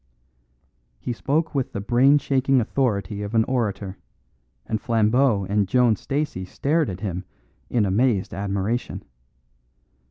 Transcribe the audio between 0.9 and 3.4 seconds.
He spoke with the brain shaking authority of